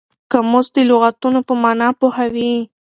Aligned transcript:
قاموس 0.31 0.67
د 0.75 0.77
لغتونو 0.89 1.39
په 1.47 1.53
مانا 1.63 1.89
پوهوي. 1.99 2.53